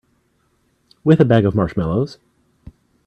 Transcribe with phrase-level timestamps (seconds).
[1.03, 2.17] With a bag of marshmallows.